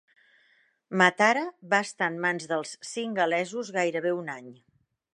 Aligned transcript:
Matara 1.01 1.43
va 1.75 1.83
estar 1.89 2.09
en 2.13 2.19
mans 2.25 2.51
dels 2.55 2.75
singalesos 2.95 3.73
gairebé 3.81 4.19
un 4.25 4.37
any. 4.41 4.53